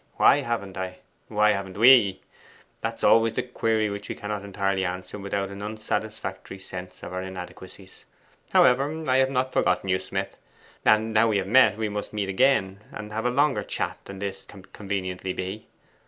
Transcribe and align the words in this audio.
Why 0.15 0.41
haven't 0.41 0.77
I? 0.77 0.97
why 1.27 1.51
haven't 1.51 1.77
we? 1.77 2.21
That's 2.81 3.03
always 3.03 3.33
the 3.33 3.43
query 3.43 3.87
which 3.87 4.09
we 4.09 4.15
cannot 4.15 4.41
clearly 4.51 4.83
answer 4.83 5.19
without 5.19 5.49
an 5.49 5.61
unsatisfactory 5.61 6.57
sense 6.57 7.03
of 7.03 7.13
our 7.13 7.21
inadequacies. 7.21 8.05
However, 8.49 9.07
I 9.07 9.17
have 9.17 9.29
not 9.29 9.53
forgotten 9.53 9.89
you, 9.89 9.99
Smith. 9.99 10.35
And 10.83 11.13
now 11.13 11.27
we 11.27 11.37
have 11.37 11.45
met; 11.45 11.73
and 11.73 11.77
we 11.79 11.89
must 11.89 12.13
meet 12.13 12.29
again, 12.29 12.79
and 12.91 13.13
have 13.13 13.25
a 13.25 13.29
longer 13.29 13.61
chat 13.61 13.99
than 14.05 14.17
this 14.17 14.43
can 14.45 14.63
conveniently 14.65 15.33
be. 15.33 15.67